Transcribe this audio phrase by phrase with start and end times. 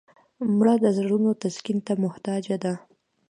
[0.57, 2.73] مړه د زړونو تسکین ته محتاجه ده